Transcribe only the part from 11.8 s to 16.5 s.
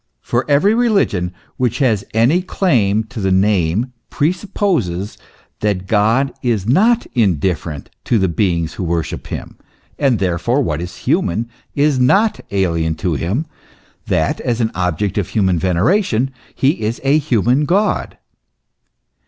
not alien to him, that, as an object of human veneration,